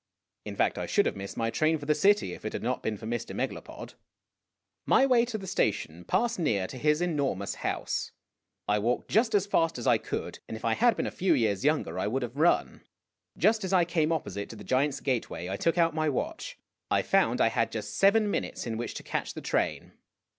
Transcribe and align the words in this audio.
In 0.45 0.55
fact, 0.55 0.79
I 0.79 0.87
should 0.87 1.05
have 1.05 1.15
missed 1.15 1.37
my 1.37 1.51
train 1.51 1.77
for 1.77 1.85
the 1.85 1.93
city 1.93 2.33
if 2.33 2.43
it 2.43 2.53
had 2.53 2.63
not 2.63 2.81
been 2.81 2.97
for 2.97 3.05
Mr. 3.05 3.35
Megalopod. 3.35 3.93
My 4.87 5.05
way 5.05 5.25
to 5.25 5.37
the 5.37 5.45
station 5.45 6.05
passed 6.05 6.39
near 6.39 6.65
to 6.65 6.79
his 6.79 7.03
enormous 7.03 7.53
house. 7.61 8.11
I 8.67 8.79
walked 8.79 9.09
just 9.11 9.35
as 9.35 9.45
fast 9.45 9.77
as 9.77 9.85
I 9.85 9.99
could, 9.99 10.39
and 10.47 10.57
if 10.57 10.65
I 10.65 10.73
had 10.73 10.97
been 10.97 11.05
a 11.05 11.11
few 11.11 11.35
years 11.35 11.63
younger 11.63 11.99
I 11.99 12.07
would 12.07 12.23
have 12.23 12.37
run. 12.37 12.81
Just 13.37 13.63
as 13.63 13.73
I 13.73 13.85
came 13.85 14.11
opposite 14.11 14.49
to 14.49 14.55
the 14.55 14.63
giant's 14.63 15.01
gateway 15.01 15.47
I 15.47 15.55
took 15.55 15.77
out 15.77 15.93
my 15.93 16.09
watch; 16.09 16.57
I 16.89 17.03
found 17.03 17.39
I 17.39 17.49
had 17.49 17.71
just 17.71 17.95
seven 17.95 18.31
minutes 18.31 18.65
in 18.65 18.77
which 18.77 18.93
192 18.95 18.95
IMAGINOTIONS 18.95 18.95
to 18.95 19.03
catch 19.03 19.33
the 19.35 19.41
train. 19.47 19.93